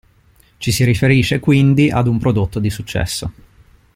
Ci 0.57 0.71
si 0.71 0.83
riferisce 0.83 1.39
quindi 1.39 1.91
ad 1.91 2.07
un 2.07 2.17
prodotto 2.17 2.57
di 2.57 2.71
successo. 2.71 3.31